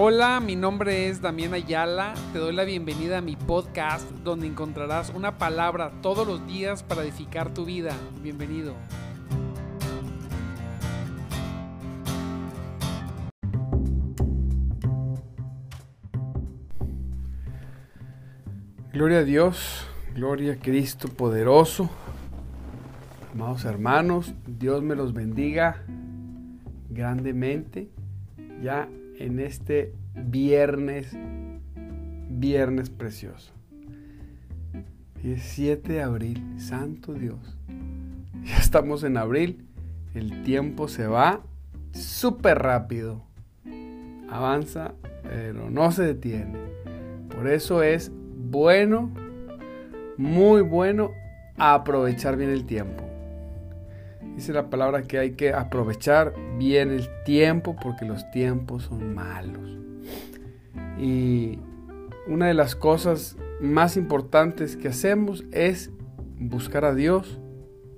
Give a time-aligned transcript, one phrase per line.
[0.00, 2.14] Hola, mi nombre es Damián Ayala.
[2.32, 7.02] Te doy la bienvenida a mi podcast donde encontrarás una palabra todos los días para
[7.02, 7.96] edificar tu vida.
[8.22, 8.76] Bienvenido.
[18.92, 19.84] Gloria a Dios,
[20.14, 21.90] gloria a Cristo poderoso.
[23.34, 25.82] Amados hermanos, Dios me los bendiga
[26.88, 27.90] grandemente
[28.62, 28.88] ya
[29.18, 31.16] en este viernes,
[32.30, 33.52] viernes precioso.
[35.22, 37.58] es 7 de abril, santo Dios.
[38.44, 39.66] Ya estamos en abril,
[40.14, 41.42] el tiempo se va
[41.92, 43.24] súper rápido.
[44.30, 46.58] Avanza, pero no se detiene.
[47.34, 49.10] Por eso es bueno,
[50.16, 51.10] muy bueno
[51.56, 53.07] aprovechar bien el tiempo.
[54.38, 59.76] Dice la palabra que hay que aprovechar bien el tiempo porque los tiempos son malos.
[60.96, 61.58] Y
[62.28, 65.90] una de las cosas más importantes que hacemos es
[66.38, 67.40] buscar a Dios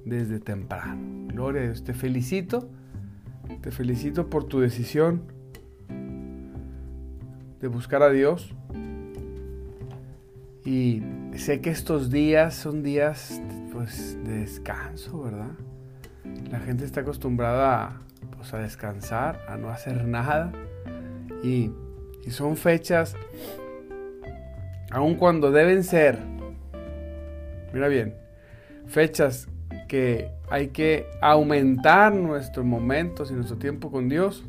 [0.07, 1.29] desde temprano.
[1.31, 1.85] Gloria a Dios.
[1.85, 2.71] Te felicito.
[3.61, 5.25] Te felicito por tu decisión
[7.61, 8.55] de buscar a Dios.
[10.65, 11.03] Y
[11.35, 13.43] sé que estos días son días
[13.75, 15.51] pues, de descanso, ¿verdad?
[16.51, 18.01] La gente está acostumbrada
[18.37, 20.53] pues, a descansar, a no hacer nada.
[21.43, 21.71] Y,
[22.25, 23.17] y son fechas,
[24.91, 26.19] aun cuando deben ser,
[27.73, 28.15] mira bien,
[28.87, 29.49] fechas
[29.89, 34.45] que hay que aumentar nuestros momentos y nuestro tiempo con Dios.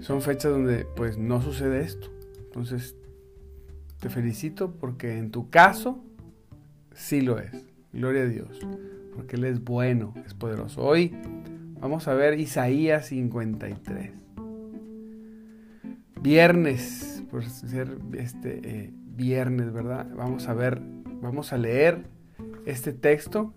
[0.00, 2.08] Son fechas donde pues no sucede esto.
[2.44, 2.94] Entonces,
[4.00, 6.04] te felicito porque en tu caso
[6.92, 7.64] sí lo es.
[7.92, 8.60] Gloria a Dios
[9.14, 10.82] porque Él es bueno, es poderoso.
[10.82, 11.14] Hoy
[11.80, 14.12] vamos a ver Isaías 53.
[16.20, 20.08] Viernes, por ser este eh, viernes, ¿verdad?
[20.16, 20.80] Vamos a ver,
[21.20, 22.06] vamos a leer
[22.64, 23.52] este texto.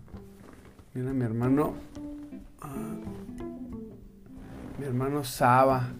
[0.94, 1.76] Mira mi hermano,
[2.62, 2.96] ah,
[4.80, 5.94] mi hermano Saba,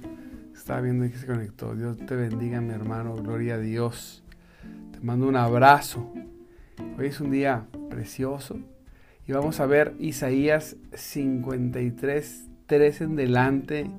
[0.54, 1.74] estaba viendo que se conectó.
[1.76, 4.24] Dios te bendiga, mi hermano, gloria a Dios.
[4.92, 6.12] Te mando un abrazo.
[6.98, 8.60] Hoy es un día precioso
[9.28, 13.92] y vamos a ver Isaías 53, 3 en delante,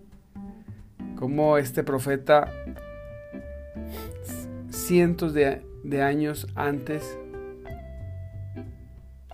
[1.16, 2.50] como este profeta
[4.70, 7.18] cientos de, de años antes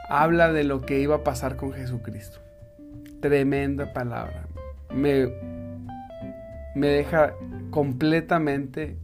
[0.09, 2.41] habla de lo que iba a pasar con Jesucristo.
[3.21, 4.49] Tremenda palabra.
[4.93, 5.29] Me,
[6.75, 7.35] me deja
[7.71, 8.97] completamente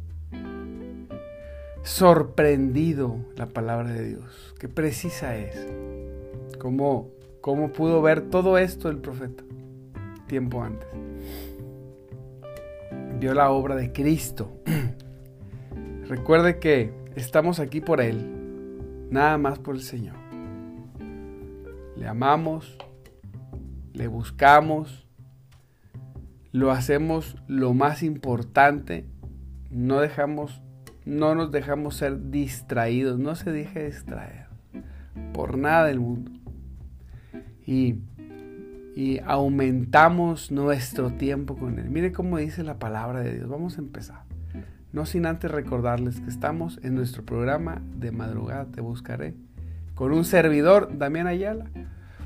[1.82, 4.54] sorprendido la palabra de Dios.
[4.58, 5.68] Qué precisa es.
[6.58, 9.44] ¿Cómo, cómo pudo ver todo esto el profeta
[10.26, 10.88] tiempo antes?
[13.18, 14.50] Vio la obra de Cristo.
[16.08, 20.16] Recuerde que estamos aquí por Él, nada más por el Señor.
[21.96, 22.78] Le amamos,
[23.92, 25.06] le buscamos,
[26.52, 29.06] lo hacemos lo más importante,
[29.70, 30.62] no dejamos,
[31.04, 34.46] no nos dejamos ser distraídos, no se deje distraer
[35.32, 36.39] por nada del mundo
[37.70, 41.88] y, aumentamos nuestro tiempo con Él.
[41.88, 43.48] Mire cómo dice la palabra de Dios.
[43.48, 44.24] Vamos a empezar.
[44.92, 49.34] No sin antes recordarles que estamos en nuestro programa de madrugada Te Buscaré
[49.94, 51.66] con un servidor, Damián Ayala.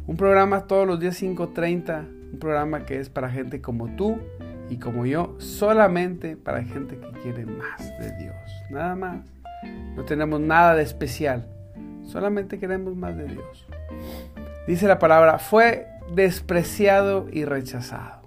[0.06, 4.16] Un programa todos los días 5.30, un programa que es para gente como tú
[4.70, 8.36] y como yo, solamente para gente que quiere más de Dios.
[8.70, 9.26] Nada más.
[9.94, 11.46] No tenemos nada de especial,
[12.04, 13.66] solamente queremos más de Dios.
[14.66, 18.22] Dice la palabra, fue despreciado y rechazado.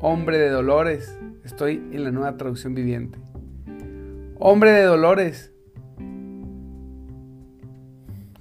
[0.00, 3.18] Hombre de dolores, estoy en la nueva traducción viviente.
[4.38, 5.52] Hombre de dolores,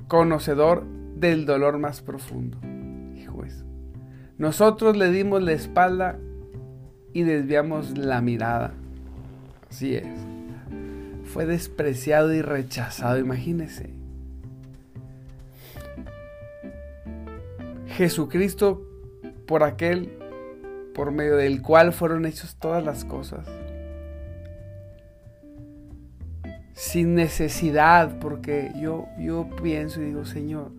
[0.07, 0.85] conocedor
[1.15, 2.57] del dolor más profundo.
[3.15, 3.43] Hijo
[4.37, 6.17] Nosotros le dimos la espalda
[7.13, 8.73] y desviamos la mirada.
[9.69, 10.07] Así es.
[11.25, 13.94] Fue despreciado y rechazado, imagínese.
[17.95, 18.85] Jesucristo
[19.47, 20.11] por aquel
[20.93, 23.47] por medio del cual fueron hechas todas las cosas.
[26.73, 30.71] Sin necesidad, porque yo, yo pienso y digo, Señor,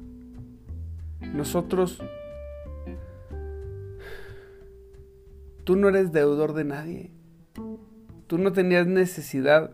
[1.21, 2.03] nosotros,
[5.65, 7.11] tú no eres deudor de nadie.
[8.27, 9.71] Tú no tenías necesidad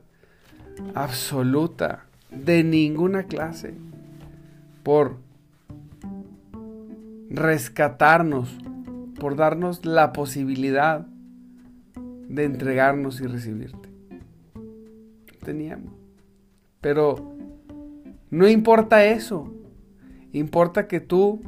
[0.94, 3.74] absoluta de ninguna clase
[4.82, 5.16] por
[7.32, 8.55] rescatarnos,
[9.19, 11.06] por darnos la posibilidad
[12.29, 13.88] de entregarnos y recibirte.
[15.44, 15.93] Teníamos.
[16.81, 17.34] Pero
[18.31, 19.52] no importa eso.
[20.32, 21.40] Importa que tú,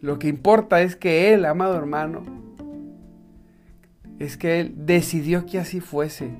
[0.00, 2.22] lo que importa es que Él, amado hermano,
[4.18, 6.30] es que Él decidió que así fuese.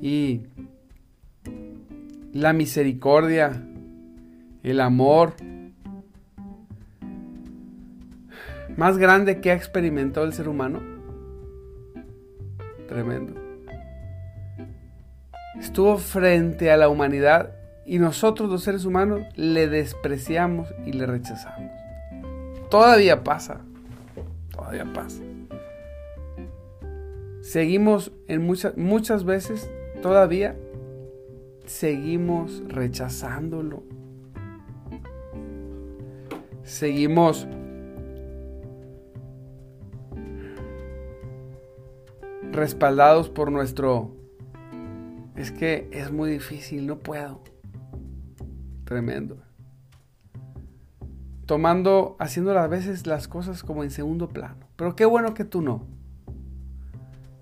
[0.00, 0.42] Y
[2.32, 3.62] la misericordia,
[4.62, 5.34] el amor
[8.76, 10.80] más grande que ha experimentado el ser humano.
[12.88, 13.34] Tremendo.
[15.58, 17.54] Estuvo frente a la humanidad
[17.84, 21.70] y nosotros los seres humanos le despreciamos y le rechazamos.
[22.70, 23.60] Todavía pasa.
[24.50, 25.22] Todavía pasa.
[27.40, 29.68] Seguimos en muchas, muchas veces,
[30.00, 30.56] todavía
[31.66, 33.82] seguimos rechazándolo.
[36.62, 37.46] Seguimos
[42.52, 44.16] respaldados por nuestro...
[45.34, 47.42] Es que es muy difícil, no puedo.
[48.84, 49.42] Tremendo.
[51.46, 54.66] Tomando, haciendo a veces las cosas como en segundo plano.
[54.76, 55.86] Pero qué bueno que tú no.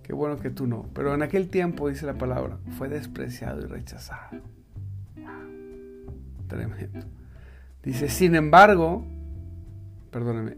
[0.04, 0.86] Qué bueno que tú no.
[0.94, 4.40] Pero en aquel tiempo, dice la palabra, fue despreciado y rechazado.
[6.46, 7.06] Tremendo.
[7.82, 9.04] Dice, sin embargo,
[10.10, 10.56] perdóneme,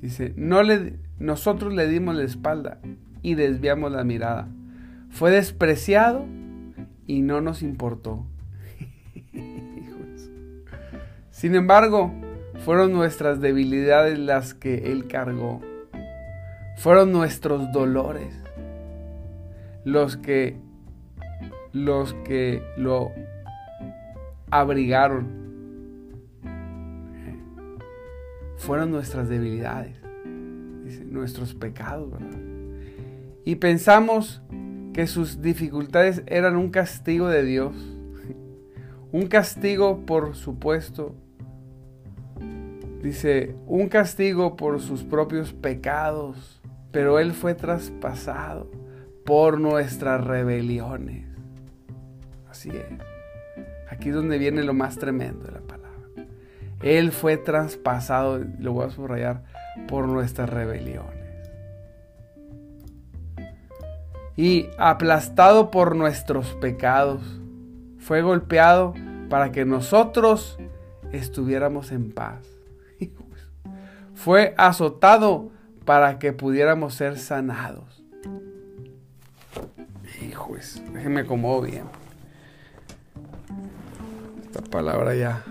[0.00, 2.80] dice, no le, nosotros le dimos la espalda
[3.22, 4.48] y desviamos la mirada.
[5.10, 6.26] Fue despreciado
[7.06, 8.24] y no nos importó.
[11.30, 12.12] Sin embargo,
[12.64, 15.60] fueron nuestras debilidades las que Él cargó.
[16.76, 18.34] Fueron nuestros dolores
[19.84, 20.56] los que
[21.72, 23.12] los que lo
[24.50, 25.40] abrigaron.
[28.58, 29.96] Fueron nuestras debilidades,
[31.06, 32.49] nuestros pecados, ¿verdad?
[33.44, 34.42] Y pensamos
[34.92, 37.74] que sus dificultades eran un castigo de Dios,
[39.12, 41.14] un castigo por supuesto,
[43.02, 46.60] dice, un castigo por sus propios pecados,
[46.92, 48.70] pero Él fue traspasado
[49.24, 51.26] por nuestras rebeliones.
[52.50, 52.84] Así es.
[53.90, 55.80] Aquí es donde viene lo más tremendo de la palabra.
[56.82, 59.44] Él fue traspasado, lo voy a subrayar,
[59.88, 61.19] por nuestras rebeliones.
[64.40, 67.20] Y aplastado por nuestros pecados.
[67.98, 68.94] Fue golpeado
[69.28, 70.58] para que nosotros
[71.12, 72.46] estuviéramos en paz.
[74.14, 75.50] Fue azotado
[75.84, 78.02] para que pudiéramos ser sanados.
[80.22, 81.84] Hijos, déjenme acomodo bien.
[84.46, 85.44] Esta palabra ya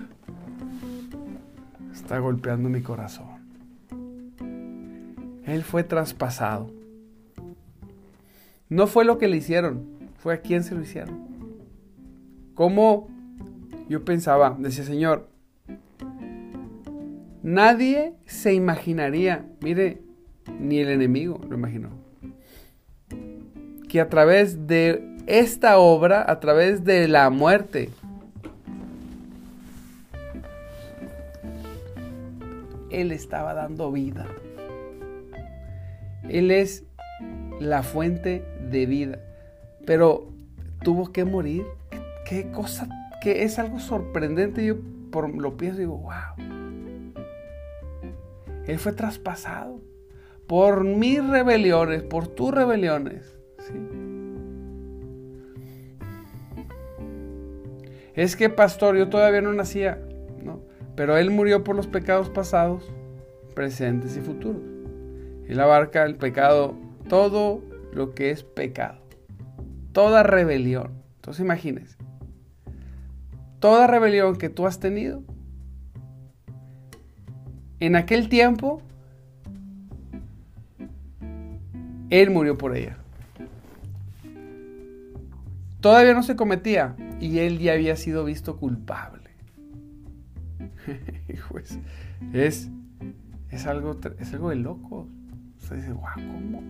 [1.93, 3.37] está golpeando mi corazón.
[5.45, 6.78] Él fue traspasado
[8.69, 9.85] no fue lo que le hicieron,
[10.17, 11.27] fue a quién se lo hicieron.
[12.53, 13.07] ¿Cómo?
[13.89, 15.27] Yo pensaba, decía Señor,
[17.41, 20.01] nadie se imaginaría, mire,
[20.59, 21.89] ni el enemigo lo imaginó,
[23.87, 27.89] que a través de esta obra, a través de la muerte,
[32.91, 34.27] Él estaba dando vida.
[36.27, 36.83] Él es
[37.59, 39.19] la fuente de vida.
[39.85, 40.29] Pero
[40.83, 41.65] tuvo que morir.
[42.25, 42.87] Qué cosa,
[43.21, 44.65] que es algo sorprendente.
[44.65, 44.77] Yo
[45.11, 46.45] por, lo pienso y digo, wow.
[48.67, 49.81] Él fue traspasado
[50.47, 53.35] por mis rebeliones, por tus rebeliones.
[58.15, 60.01] Es que, pastor, yo todavía no nacía,
[60.43, 60.61] ¿no?
[60.95, 62.91] Pero Él murió por los pecados pasados,
[63.55, 64.61] presentes y futuros.
[65.47, 66.75] Él abarca el pecado,
[67.09, 67.61] todo
[67.91, 68.99] lo que es pecado.
[69.91, 70.93] Toda rebelión.
[71.15, 71.97] Entonces imagínense.
[73.59, 75.21] Toda rebelión que tú has tenido,
[77.81, 78.81] en aquel tiempo,
[82.09, 82.97] Él murió por ella.
[85.81, 89.29] Todavía no se cometía y Él ya había sido visto culpable.
[92.33, 92.69] es,
[93.51, 95.07] es, algo, es algo de loco.
[95.75, 96.63] Dice, guau, ¿cómo?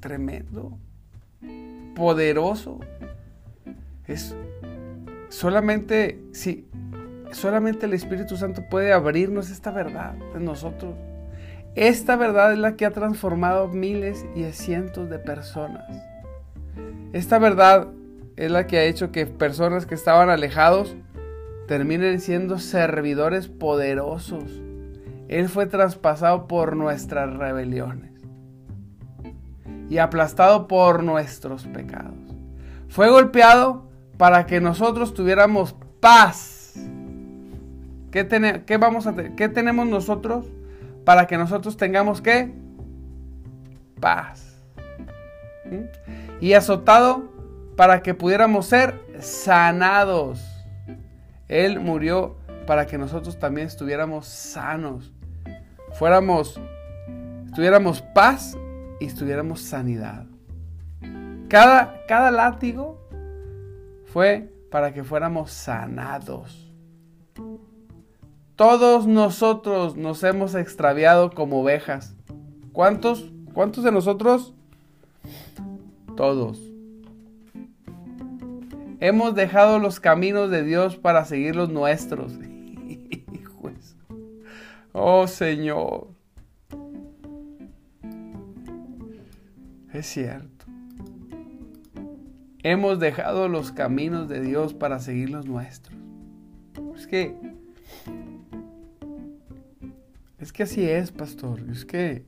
[0.00, 0.78] tremendo,
[1.94, 2.80] poderoso.
[4.06, 4.34] Es
[5.28, 6.66] solamente, si
[7.30, 10.94] solamente el Espíritu Santo puede abrirnos esta verdad en nosotros.
[11.76, 15.84] Esta verdad es la que ha transformado miles y cientos de personas.
[17.12, 17.88] Esta verdad
[18.36, 20.96] es la que ha hecho que personas que estaban alejados
[21.68, 24.60] terminen siendo servidores poderosos.
[25.30, 28.10] Él fue traspasado por nuestras rebeliones
[29.88, 32.18] y aplastado por nuestros pecados.
[32.88, 36.74] Fue golpeado para que nosotros tuviéramos paz.
[38.10, 40.46] ¿Qué, vamos a ¿Qué tenemos nosotros
[41.04, 42.52] para que nosotros tengamos qué?
[44.00, 44.60] Paz.
[45.64, 46.44] ¿Mm?
[46.44, 47.30] Y azotado
[47.76, 50.44] para que pudiéramos ser sanados.
[51.46, 52.34] Él murió
[52.66, 55.12] para que nosotros también estuviéramos sanos.
[56.00, 56.58] Fuéramos,
[57.54, 58.56] tuviéramos paz
[59.00, 60.24] y estuviéramos sanidad.
[61.46, 62.98] Cada, cada látigo
[64.06, 66.72] fue para que fuéramos sanados.
[68.56, 72.16] Todos nosotros nos hemos extraviado como ovejas.
[72.72, 73.30] ¿Cuántos?
[73.52, 74.54] ¿Cuántos de nosotros?
[76.16, 76.62] Todos.
[79.00, 82.38] Hemos dejado los caminos de Dios para seguir los nuestros.
[84.92, 86.08] Oh Señor.
[89.92, 90.66] Es cierto.
[92.62, 95.98] Hemos dejado los caminos de Dios para seguir los nuestros.
[96.96, 97.34] Es que...
[100.38, 101.60] Es que así es, pastor.
[101.70, 102.24] Es que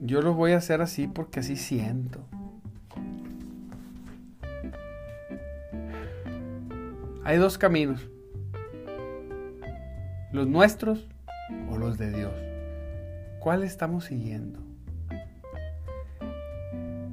[0.00, 2.20] yo lo voy a hacer así porque así siento.
[7.24, 8.08] Hay dos caminos.
[10.32, 11.08] Los nuestros
[11.70, 12.32] o los de Dios.
[13.40, 14.60] ¿Cuál estamos siguiendo?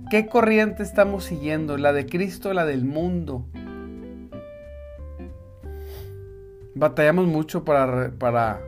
[0.09, 1.77] ¿Qué corriente estamos siguiendo?
[1.77, 3.45] ¿La de Cristo o la del mundo?
[6.75, 8.61] Batallamos mucho para, para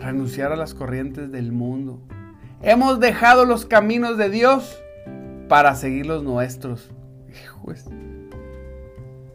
[0.00, 2.00] renunciar a las corrientes del mundo.
[2.62, 4.82] Hemos dejado los caminos de Dios
[5.48, 6.90] para seguir los nuestros.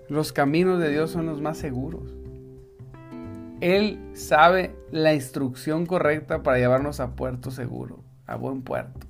[0.07, 2.14] Los caminos de Dios son los más seguros.
[3.61, 9.07] Él sabe la instrucción correcta para llevarnos a puerto seguro, a buen puerto.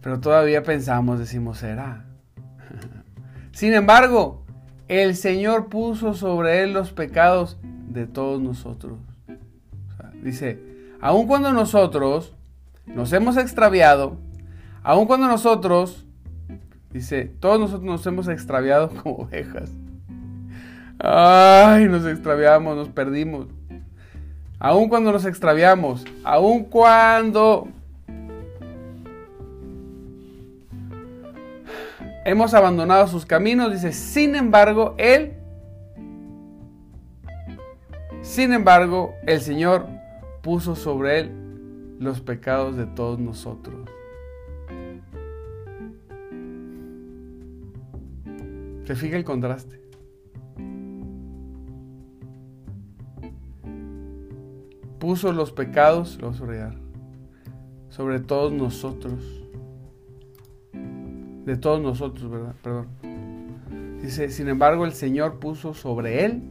[0.00, 2.06] Pero todavía pensamos, decimos, será.
[3.52, 4.44] Sin embargo,
[4.88, 7.58] el Señor puso sobre él los pecados
[7.88, 8.98] de todos nosotros.
[10.22, 10.62] dice,
[11.00, 12.34] aun cuando nosotros
[12.86, 14.16] nos hemos extraviado,
[14.82, 16.06] aun cuando nosotros
[16.92, 19.70] Dice, todos nosotros nos hemos extraviado como ovejas.
[21.02, 23.46] Ay, nos extraviamos, nos perdimos.
[24.58, 27.68] Aun cuando nos extraviamos, aun cuando
[32.26, 35.32] hemos abandonado sus caminos, dice, sin embargo, Él,
[38.20, 39.86] sin embargo, el Señor
[40.42, 41.32] puso sobre Él
[41.98, 43.88] los pecados de todos nosotros.
[48.84, 49.79] ¿Se fija el contraste?
[55.00, 56.42] Puso los pecados, los
[57.88, 59.18] sobre todos nosotros.
[61.44, 62.54] De todos nosotros, ¿verdad?
[62.62, 62.86] Perdón.
[64.02, 66.42] Dice, sin embargo, el Señor puso sobre él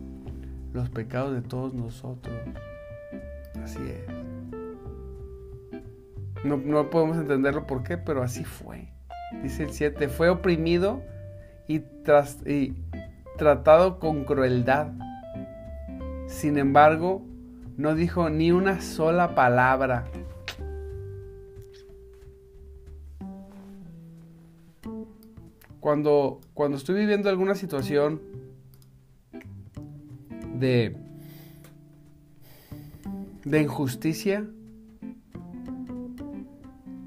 [0.73, 2.35] los pecados de todos nosotros.
[3.63, 4.03] Así es.
[6.43, 8.89] No, no podemos entenderlo por qué, pero así fue.
[9.43, 11.03] Dice el 7, fue oprimido
[11.67, 11.83] y,
[12.45, 12.75] y
[13.37, 14.91] tratado con crueldad.
[16.27, 17.28] Sin embargo,
[17.79, 20.03] no dijo ni una sola palabra.
[25.79, 28.19] Cuando, cuando estoy viviendo alguna situación
[30.55, 30.97] de,
[33.45, 34.45] de injusticia,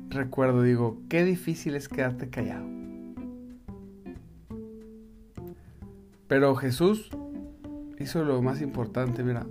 [0.08, 2.66] recuerdo, digo, qué difícil es quedarte callado.
[6.28, 7.10] Pero Jesús
[7.98, 9.44] hizo lo más importante, mira.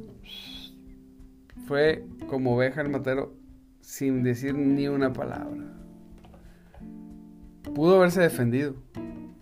[1.71, 3.33] Fue como oveja el matero
[3.79, 5.63] sin decir ni una palabra.
[7.73, 8.75] Pudo haberse defendido.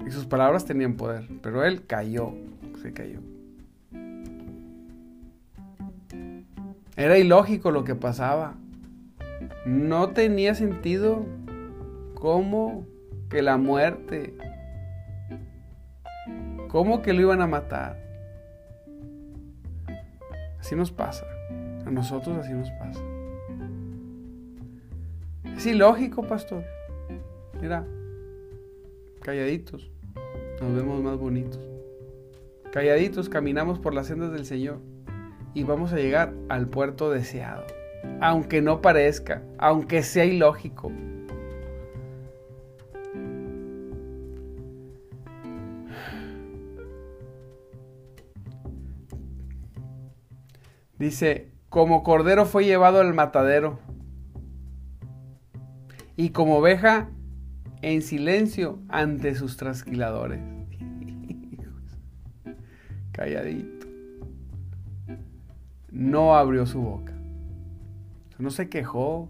[0.05, 1.27] Y sus palabras tenían poder.
[1.41, 2.35] Pero él cayó.
[2.83, 3.21] Se cayó.
[6.95, 8.57] Era ilógico lo que pasaba.
[9.65, 11.25] No tenía sentido
[12.13, 12.85] cómo
[13.31, 14.35] que la muerte
[16.67, 17.97] ¿Cómo que lo iban a matar?
[20.59, 21.25] Así nos pasa.
[21.89, 23.01] A nosotros así nos pasa.
[25.57, 26.63] Es ilógico, pastor.
[27.59, 27.83] Mira,
[29.23, 29.89] calladitos,
[30.61, 31.59] nos vemos más bonitos.
[32.71, 34.77] Calladitos caminamos por las sendas del Señor
[35.55, 37.65] y vamos a llegar al puerto deseado.
[38.21, 40.91] Aunque no parezca, aunque sea ilógico,
[50.99, 53.79] Dice, como cordero fue llevado al matadero.
[56.19, 57.09] y como oveja
[57.81, 60.41] en silencio ante sus trasquiladores.
[63.13, 63.87] Calladito.
[65.89, 67.13] No abrió su boca.
[68.37, 69.29] No se quejó.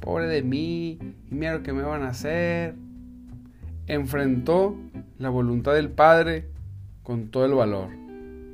[0.00, 0.98] Pobre de mí.
[1.30, 2.74] Y mira lo que me van a hacer.
[3.86, 4.78] Enfrentó
[5.18, 6.48] la voluntad del Padre
[7.02, 7.90] con todo el valor.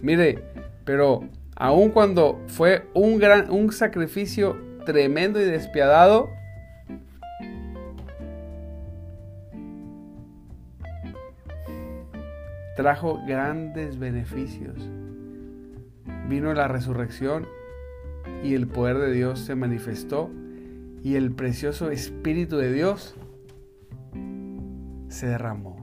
[0.02, 0.42] Mire,
[0.84, 1.22] pero
[1.60, 6.30] aun cuando fue un gran un sacrificio tremendo y despiadado,
[12.76, 14.76] trajo grandes beneficios.
[16.28, 17.48] Vino la resurrección
[18.44, 20.30] y el poder de Dios se manifestó
[21.02, 23.16] y el precioso Espíritu de Dios
[25.08, 25.77] se derramó.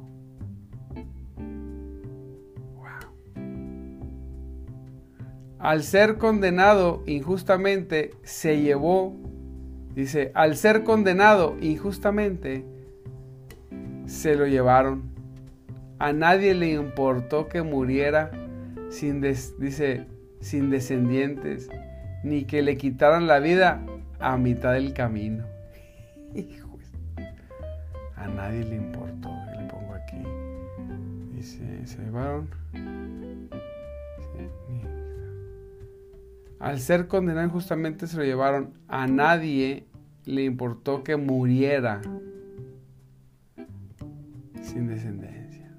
[5.65, 9.15] Al ser condenado injustamente, se llevó,
[9.95, 12.63] dice, al ser condenado injustamente,
[14.05, 15.15] se lo llevaron
[15.97, 18.29] a nadie le importó que muriera
[18.89, 20.05] sin, dice,
[20.41, 21.69] sin descendientes,
[22.23, 23.81] ni que le quitaran la vida
[24.19, 25.45] a mitad del camino.
[28.17, 29.29] A nadie le importó.
[29.55, 30.17] Le pongo aquí.
[31.35, 32.49] Dice, se llevaron.
[36.59, 38.73] Al ser condenado injustamente se lo llevaron.
[38.87, 39.85] A nadie
[40.25, 42.01] le importó que muriera
[44.61, 45.69] sin descendencia.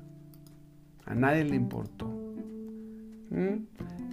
[1.05, 2.07] A nadie le importó.
[3.31, 3.65] ¿Mm?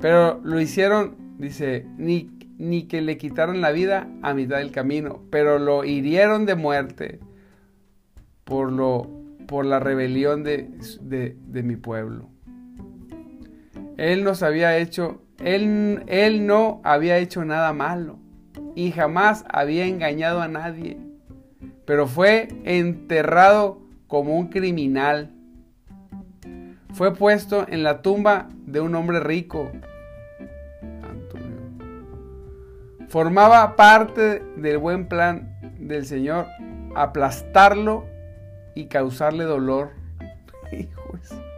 [0.02, 5.22] Pero lo hicieron, dice, ni, ni que le quitaron la vida a mitad del camino,
[5.30, 7.20] pero lo hirieron de muerte
[8.44, 9.10] por, lo,
[9.48, 10.70] por la rebelión de,
[11.02, 12.30] de, mi pueblo.
[13.98, 18.20] Él nos había hecho, él, él no había hecho nada malo
[18.76, 20.98] y jamás había engañado a nadie,
[21.86, 25.34] pero fue enterrado como un criminal
[26.94, 29.72] fue puesto en la tumba de un hombre rico.
[33.10, 36.46] Formaba parte del buen plan del Señor
[36.96, 38.06] aplastarlo
[38.76, 39.92] y causarle dolor.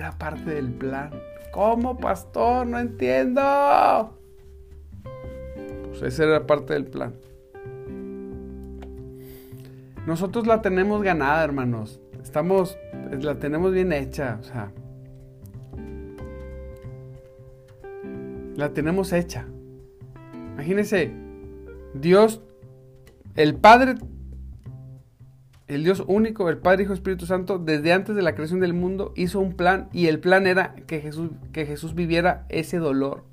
[0.00, 1.10] Era parte del plan.
[1.52, 2.66] ¿Cómo, pastor?
[2.66, 4.18] No entiendo.
[5.90, 7.12] Pues esa era parte del plan.
[10.06, 12.00] Nosotros la tenemos ganada, hermanos.
[12.22, 12.78] Estamos,
[13.10, 14.72] la tenemos bien hecha, o sea.
[18.56, 19.44] La tenemos hecha.
[20.54, 21.12] Imagínense,
[21.92, 22.40] Dios,
[23.34, 23.96] el Padre,
[25.70, 29.12] el Dios único, el Padre, Hijo, Espíritu Santo, desde antes de la creación del mundo,
[29.14, 33.24] hizo un plan y el plan era que Jesús, que Jesús viviera ese dolor,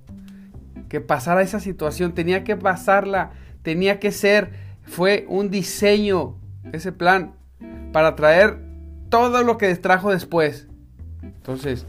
[0.88, 3.32] que pasara esa situación, tenía que pasarla,
[3.64, 4.52] tenía que ser,
[4.84, 6.36] fue un diseño
[6.74, 7.34] ese plan
[7.92, 8.60] para traer
[9.10, 10.68] todo lo que trajo después.
[11.24, 11.88] Entonces,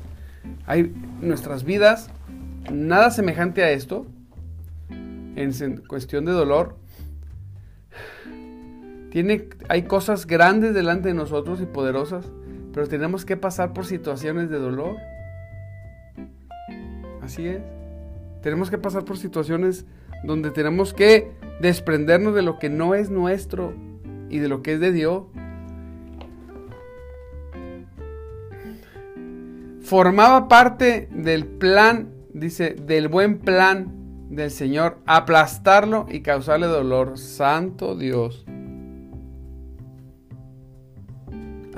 [0.64, 2.08] hay nuestras vidas,
[2.72, 4.06] nada semejante a esto,
[4.88, 6.78] en cuestión de dolor.
[9.10, 12.30] Tiene, hay cosas grandes delante de nosotros y poderosas,
[12.72, 14.96] pero tenemos que pasar por situaciones de dolor.
[17.22, 17.60] Así es.
[18.42, 19.86] Tenemos que pasar por situaciones
[20.24, 23.72] donde tenemos que desprendernos de lo que no es nuestro
[24.28, 25.24] y de lo que es de Dios.
[29.80, 33.94] Formaba parte del plan, dice, del buen plan
[34.28, 37.16] del Señor, aplastarlo y causarle dolor.
[37.16, 38.44] Santo Dios.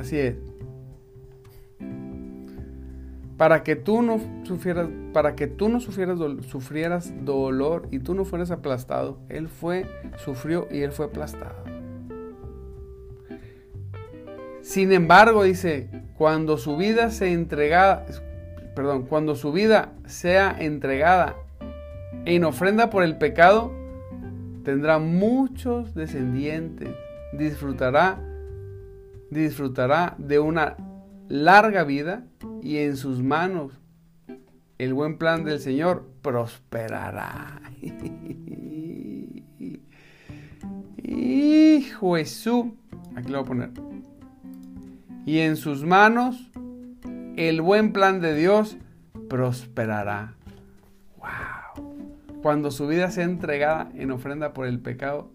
[0.01, 0.35] Así es.
[3.37, 8.25] Para que tú no sufrieras, para que tú no sufrieras, sufrieras dolor y tú no
[8.25, 9.85] fueras aplastado, Él fue,
[10.17, 11.65] sufrió y Él fue aplastado.
[14.63, 18.07] Sin embargo, dice, cuando su vida se entregada,
[18.75, 21.37] perdón, cuando su vida sea entregada
[22.25, 23.71] en ofrenda por el pecado,
[24.65, 26.89] tendrá muchos descendientes,
[27.33, 28.30] disfrutará,
[29.31, 30.77] disfrutará de una
[31.29, 32.25] larga vida
[32.63, 33.73] y en sus manos
[34.79, 37.61] el buen plan del Señor prosperará.
[41.03, 42.67] Hijo Jesús,
[43.15, 43.71] aquí lo voy a poner
[45.31, 46.51] y en sus manos
[47.37, 48.77] el buen plan de Dios
[49.29, 50.35] prosperará.
[51.19, 52.41] ¡Wow!
[52.43, 55.31] Cuando su vida sea entregada en ofrenda por el pecado,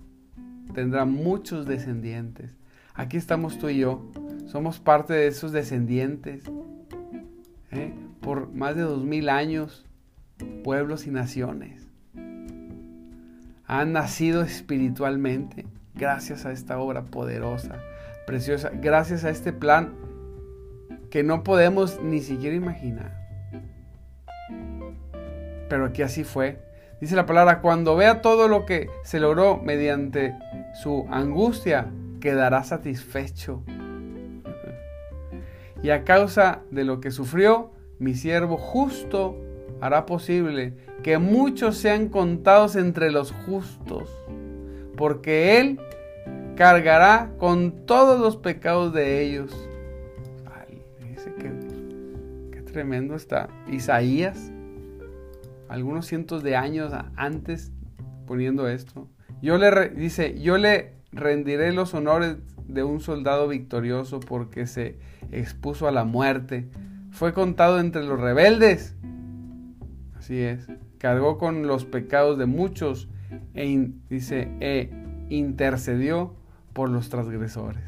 [0.74, 2.52] tendrá muchos descendientes.
[2.96, 4.02] Aquí estamos tú y yo.
[4.48, 6.44] Somos parte de esos descendientes.
[7.72, 7.94] ¿eh?
[8.22, 9.86] Por más de dos mil años,
[10.64, 11.88] pueblos y naciones.
[13.68, 17.80] han nacido espiritualmente gracias a esta obra poderosa,
[18.28, 19.96] preciosa, gracias a este plan
[21.10, 23.12] que no podemos ni siquiera imaginar.
[25.68, 26.60] Pero aquí así fue.
[27.02, 30.34] Dice la palabra, cuando vea todo lo que se logró mediante
[30.82, 31.88] su angustia,
[32.26, 33.62] quedará satisfecho.
[35.84, 39.40] Y a causa de lo que sufrió, mi siervo justo
[39.80, 44.10] hará posible que muchos sean contados entre los justos,
[44.98, 45.80] porque Él
[46.56, 49.52] cargará con todos los pecados de ellos.
[51.38, 51.52] Que,
[52.52, 53.50] qué tremendo está.
[53.70, 54.52] Isaías,
[55.70, 57.72] algunos cientos de años antes,
[58.26, 59.08] poniendo esto.
[59.44, 64.98] Yo le dice, yo le rendiré los honores de un soldado victorioso porque se
[65.32, 66.70] expuso a la muerte.
[67.12, 68.96] Fue contado entre los rebeldes.
[70.16, 70.68] Así es.
[70.98, 73.10] Cargó con los pecados de muchos
[73.54, 74.90] e dice, e
[75.30, 76.36] intercedió
[76.74, 77.84] por los transgresores.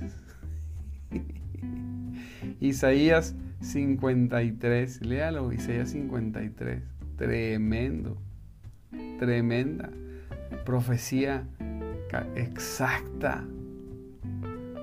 [2.60, 6.82] Isaías 53, léalo, Isaías 53.
[7.18, 8.18] Tremendo,
[9.20, 9.90] tremenda
[10.66, 11.48] profecía
[12.36, 13.44] exacta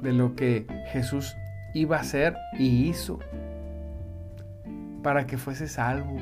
[0.03, 1.35] de lo que Jesús
[1.75, 3.19] iba a hacer y hizo
[5.03, 6.17] para que fuese salvo,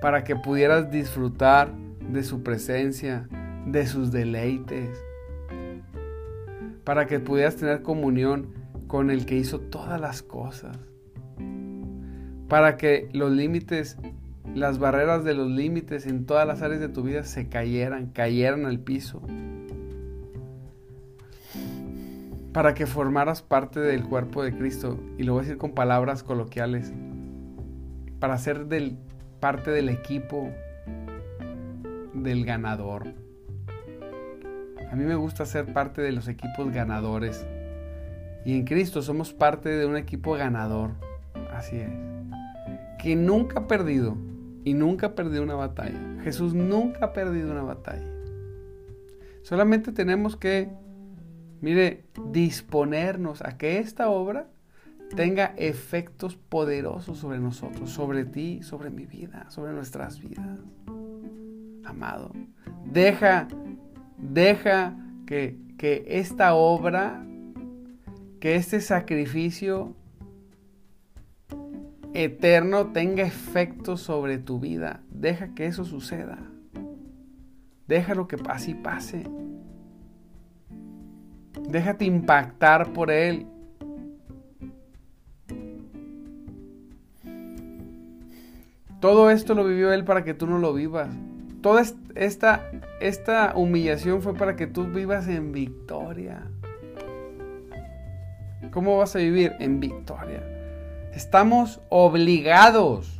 [0.00, 3.28] para que pudieras disfrutar de su presencia,
[3.66, 5.02] de sus deleites,
[6.84, 8.54] para que pudieras tener comunión
[8.86, 10.78] con el que hizo todas las cosas,
[12.48, 13.98] para que los límites,
[14.56, 18.64] las barreras de los límites en todas las áreas de tu vida se cayeran, cayeran
[18.64, 19.20] al piso
[22.54, 26.22] para que formaras parte del cuerpo de Cristo, y lo voy a decir con palabras
[26.22, 26.90] coloquiales,
[28.18, 28.96] para ser del,
[29.40, 30.48] parte del equipo
[32.14, 33.08] del ganador.
[34.90, 37.46] A mí me gusta ser parte de los equipos ganadores.
[38.46, 40.92] Y en Cristo somos parte de un equipo ganador.
[41.52, 41.90] Así es.
[43.02, 44.16] Que nunca ha perdido
[44.66, 45.98] y nunca ha perdido una batalla.
[46.22, 48.06] Jesús nunca ha perdido una batalla.
[49.40, 50.68] Solamente tenemos que
[51.60, 54.48] Mire, disponernos a que esta obra
[55.14, 60.58] tenga efectos poderosos sobre nosotros, sobre ti, sobre mi vida, sobre nuestras vidas.
[61.84, 62.32] Amado,
[62.84, 63.48] deja,
[64.18, 67.24] deja que, que esta obra,
[68.38, 69.94] que este sacrificio
[72.16, 75.02] eterno tenga efectos sobre tu vida.
[75.10, 76.38] Deja que eso suceda.
[77.86, 79.24] Déjalo que así pase.
[81.68, 83.46] Déjate impactar por Él.
[89.00, 91.10] Todo esto lo vivió Él para que tú no lo vivas.
[91.60, 91.82] Toda
[92.14, 96.50] esta, esta humillación fue para que tú vivas en victoria.
[98.70, 99.52] ¿Cómo vas a vivir?
[99.60, 100.55] En victoria.
[101.16, 103.18] Estamos obligados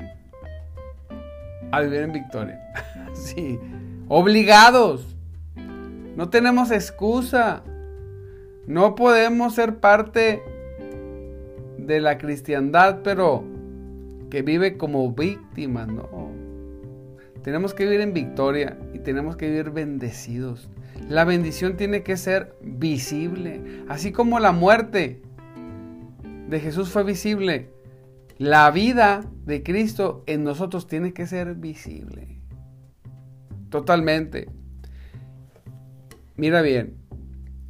[1.73, 2.61] a vivir en victoria.
[3.15, 3.59] sí,
[4.07, 5.17] obligados.
[6.15, 7.63] No tenemos excusa.
[8.67, 10.43] No podemos ser parte
[11.79, 13.45] de la cristiandad, pero
[14.29, 16.33] que vive como víctima, no.
[17.43, 20.69] Tenemos que vivir en victoria y tenemos que vivir bendecidos.
[21.09, 25.23] La bendición tiene que ser visible, así como la muerte
[26.51, 27.75] de Jesús fue visible.
[28.38, 32.38] La vida de Cristo en nosotros tiene que ser visible.
[33.70, 34.49] Totalmente.
[36.37, 36.99] Mira bien,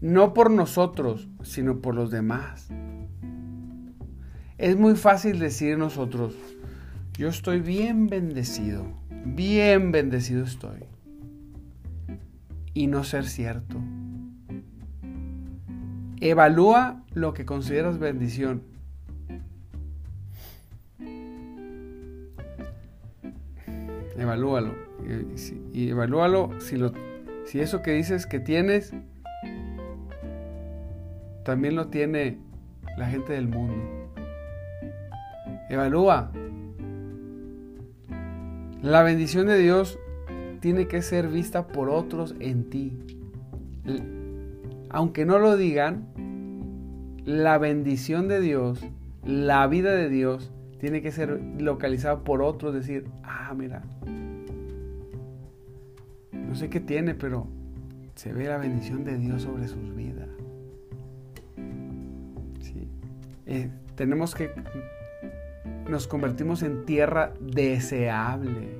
[0.00, 2.68] no por nosotros, sino por los demás.
[4.58, 6.34] Es muy fácil decir nosotros,
[7.16, 8.86] yo estoy bien bendecido,
[9.24, 10.84] bien bendecido estoy.
[12.74, 13.80] Y no ser cierto.
[16.20, 18.75] Evalúa lo que consideras bendición.
[24.18, 24.74] Evalúalo.
[25.72, 26.92] Y, evalúalo si, lo,
[27.44, 28.94] si eso que dices que tienes
[31.44, 32.38] también lo tiene
[32.96, 33.76] la gente del mundo.
[35.68, 36.32] Evalúa.
[38.82, 39.98] La bendición de Dios
[40.60, 42.98] tiene que ser vista por otros en ti.
[44.90, 46.06] Aunque no lo digan,
[47.24, 48.80] la bendición de Dios,
[49.24, 52.74] la vida de Dios, tiene que ser localizada por otros.
[52.74, 53.82] Decir, ah, mira,
[56.32, 57.46] no sé qué tiene, pero
[58.14, 60.28] se ve la bendición de Dios sobre sus vidas.
[63.48, 64.50] Eh, tenemos que,
[65.88, 68.76] nos convertimos en tierra deseable,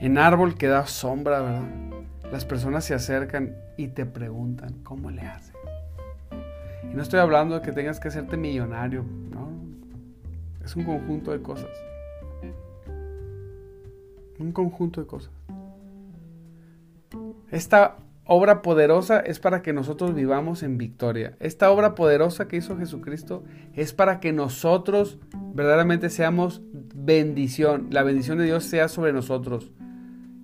[0.00, 1.62] en árbol que da sombra, ¿verdad?
[2.30, 5.54] las personas se acercan y te preguntan, ¿cómo le haces?
[6.82, 9.04] Y no estoy hablando de que tengas que hacerte millonario.
[10.64, 11.70] Es un conjunto de cosas.
[14.38, 15.32] Un conjunto de cosas.
[17.50, 17.96] Esta
[18.26, 21.36] obra poderosa es para que nosotros vivamos en victoria.
[21.40, 25.18] Esta obra poderosa que hizo Jesucristo es para que nosotros
[25.52, 27.88] verdaderamente seamos bendición.
[27.90, 29.70] La bendición de Dios sea sobre nosotros.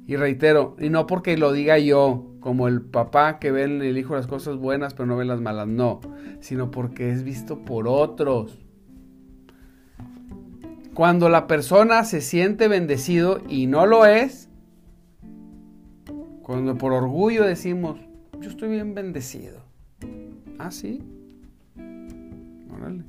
[0.07, 3.97] Y reitero, y no porque lo diga yo, como el papá que ve en el
[3.97, 6.01] hijo las cosas buenas pero no ve las malas, no,
[6.41, 8.59] sino porque es visto por otros.
[10.95, 14.49] Cuando la persona se siente bendecido y no lo es,
[16.43, 18.01] cuando por orgullo decimos,
[18.41, 19.63] yo estoy bien bendecido.
[20.59, 21.03] Ah, sí.
[22.75, 23.05] Órale.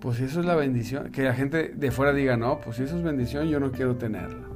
[0.00, 1.12] Pues eso es la bendición.
[1.12, 3.96] Que la gente de fuera diga, no, pues si eso es bendición, yo no quiero
[3.96, 4.48] tenerla.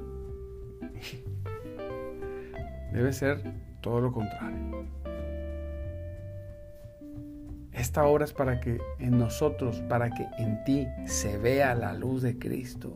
[2.93, 3.43] Debe ser
[3.81, 5.00] todo lo contrario.
[7.81, 12.21] Esta obra es para que en nosotros, para que en ti se vea la luz
[12.21, 12.93] de Cristo.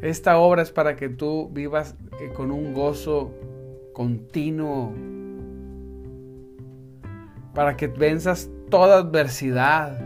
[0.00, 3.32] Esta obra es para que tú vivas eh, con un gozo
[3.92, 4.92] continuo,
[7.54, 10.04] para que venzas toda adversidad,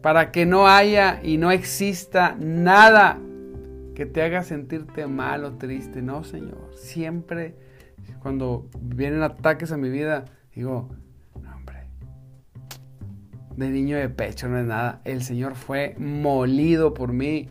[0.00, 3.18] para que no haya y no exista nada
[3.94, 6.00] que te haga sentirte mal o triste.
[6.00, 6.70] No, Señor.
[6.72, 7.67] Siempre
[8.20, 10.88] cuando vienen ataques a mi vida, digo,
[11.42, 11.88] no, hombre,
[13.56, 15.00] de niño de pecho no es nada.
[15.04, 17.48] El Señor fue molido por mí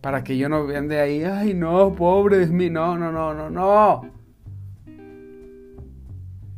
[0.00, 3.48] para que yo no de ahí, ay no, pobre de mí, no, no, no, no,
[3.50, 4.02] no.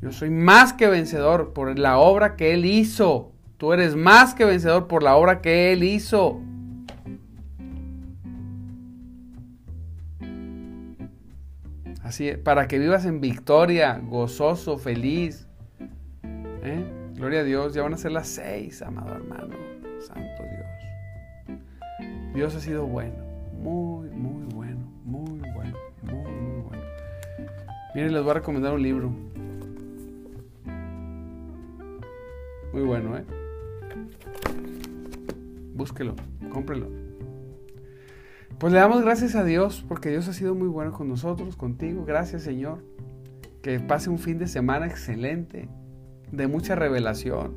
[0.00, 3.32] Yo soy más que vencedor por la obra que Él hizo.
[3.56, 6.40] Tú eres más que vencedor por la obra que Él hizo.
[12.04, 15.48] Así es, para que vivas en victoria, gozoso, feliz.
[16.62, 16.84] ¿Eh?
[17.14, 19.56] Gloria a Dios, ya van a ser las seis, amado hermano.
[20.00, 20.42] Santo
[21.48, 21.60] Dios.
[22.34, 26.82] Dios ha sido bueno muy, muy bueno, muy bueno, muy, muy bueno.
[27.94, 29.10] Miren, les voy a recomendar un libro.
[32.72, 33.24] Muy bueno, ¿eh?
[35.74, 36.14] Búsquelo,
[36.52, 37.03] cómprelo.
[38.58, 42.04] Pues le damos gracias a Dios porque Dios ha sido muy bueno con nosotros, contigo.
[42.04, 42.84] Gracias, Señor.
[43.62, 45.68] Que pase un fin de semana excelente,
[46.30, 47.54] de mucha revelación,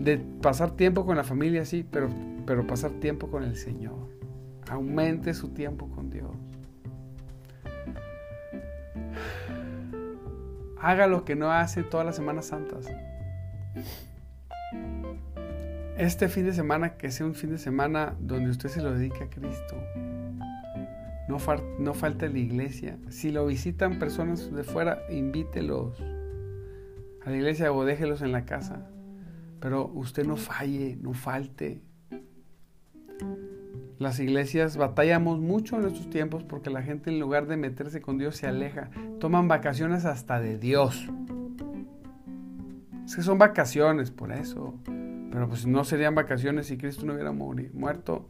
[0.00, 2.08] de pasar tiempo con la familia, sí, pero,
[2.46, 4.08] pero pasar tiempo con el Señor.
[4.70, 6.30] Aumente su tiempo con Dios.
[10.80, 12.86] Haga lo que no hace todas las Semanas Santas.
[15.98, 19.24] Este fin de semana que sea un fin de semana donde usted se lo dedique
[19.24, 19.74] a Cristo.
[21.26, 21.38] No,
[21.80, 22.96] no falte la iglesia.
[23.08, 26.00] Si lo visitan personas de fuera, invítelos
[27.24, 28.88] a la iglesia o déjelos en la casa.
[29.58, 31.82] Pero usted no falle, no falte.
[33.98, 38.18] Las iglesias batallamos mucho en estos tiempos porque la gente en lugar de meterse con
[38.18, 38.90] Dios se aleja.
[39.18, 41.08] Toman vacaciones hasta de Dios.
[43.04, 44.78] Es que son vacaciones por eso.
[45.30, 48.26] Pero pues no serían vacaciones si Cristo no hubiera muerto.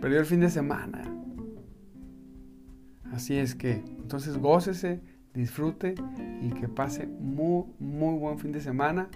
[0.00, 1.02] Perdió el fin de semana.
[3.12, 5.00] Así es que, entonces gócese,
[5.34, 5.94] disfrute
[6.40, 9.08] y que pase muy, muy buen fin de semana.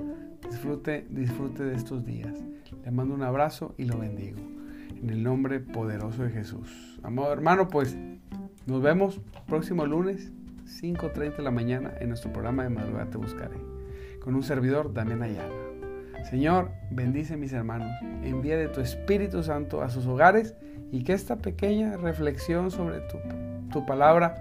[0.48, 2.42] Disfrute, disfrute de estos días.
[2.84, 4.38] Le mando un abrazo y lo bendigo.
[5.00, 6.98] En el nombre poderoso de Jesús.
[7.02, 7.96] Amado hermano, pues
[8.66, 10.32] nos vemos próximo lunes,
[10.80, 13.81] 5.30 de la mañana, en nuestro programa de Madrugada Te Buscaré.
[14.22, 15.52] Con un servidor, Damián Ayala.
[16.30, 17.90] Señor, bendice mis hermanos.
[18.22, 20.54] Envía de tu Espíritu Santo a sus hogares
[20.92, 23.18] y que esta pequeña reflexión sobre tu,
[23.72, 24.36] tu palabra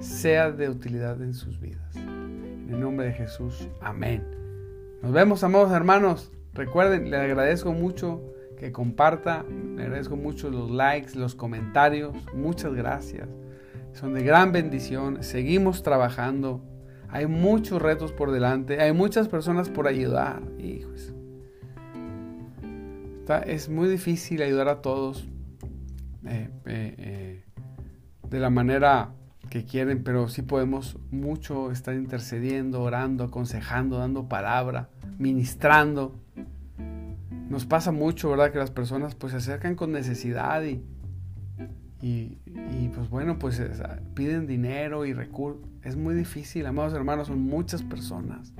[0.00, 1.94] sea de utilidad en sus vidas.
[1.94, 3.68] En el nombre de Jesús.
[3.80, 4.24] Amén.
[5.00, 6.32] Nos vemos, amados hermanos.
[6.52, 8.20] Recuerden, le agradezco mucho
[8.58, 9.44] que comparta,
[9.76, 13.28] le agradezco mucho los likes, los comentarios, muchas gracias.
[13.92, 16.60] Son de gran bendición, seguimos trabajando,
[17.10, 21.14] hay muchos retos por delante, hay muchas personas por ayudar, hijos.
[23.46, 25.28] es muy difícil ayudar a todos
[26.26, 27.44] eh, eh, eh,
[28.28, 29.12] de la manera
[29.50, 36.14] que quieren, pero sí podemos mucho estar intercediendo, orando, aconsejando, dando palabra, ministrando.
[37.48, 38.52] Nos pasa mucho, ¿verdad?
[38.52, 40.82] Que las personas pues se acercan con necesidad y,
[42.00, 42.36] y,
[42.94, 43.60] pues bueno, pues
[44.14, 45.62] piden dinero y recursos.
[45.82, 48.52] Es muy difícil, amados hermanos, son muchas personas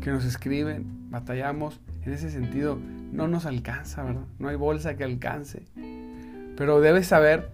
[0.00, 1.80] que nos escriben, batallamos.
[2.04, 2.78] en ese sentido
[3.12, 4.24] no nos alcanza, ¿verdad?
[4.38, 5.64] No hay bolsa que alcance.
[6.56, 7.50] Pero debes saber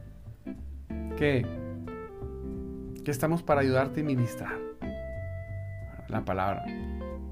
[1.18, 1.44] que,
[3.05, 4.59] que estamos para ayudarte y ministrar
[6.09, 6.64] la palabra.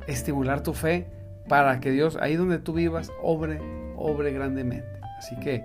[0.06, 1.06] Estimular tu fe
[1.48, 3.60] para que Dios, ahí donde tú vivas, obre,
[3.96, 5.00] obre grandemente.
[5.18, 5.64] Así que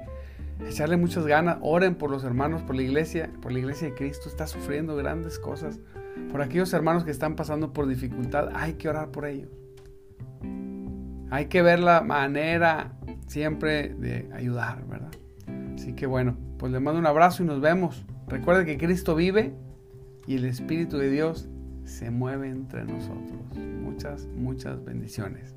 [0.68, 4.30] echarle muchas ganas, oren por los hermanos, por la iglesia, por la iglesia de Cristo,
[4.30, 5.80] está sufriendo grandes cosas.
[6.32, 9.50] Por aquellos hermanos que están pasando por dificultad, hay que orar por ellos.
[11.30, 15.12] Hay que ver la manera siempre de ayudar, ¿verdad?
[15.76, 18.06] Así que bueno, pues le mando un abrazo y nos vemos.
[18.28, 19.54] Recuerda que Cristo vive
[20.28, 21.50] y el Espíritu de Dios
[21.84, 23.58] se mueve entre nosotros.
[23.82, 25.54] Muchas, muchas bendiciones.